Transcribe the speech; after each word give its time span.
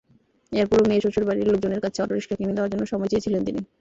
এরপরও 0.51 0.87
মেয়ের 0.87 1.03
শ্বশুরবাড়ির 1.05 1.49
লোকজনের 1.49 1.83
কাছে 1.85 1.99
অটোরিকশা 2.01 2.35
কিনে 2.37 2.55
দেওয়ার 2.55 2.71
জন্য 2.73 2.83
সময় 2.91 3.09
চেয়েছিলেন 3.11 3.41
তিনি। 3.47 3.59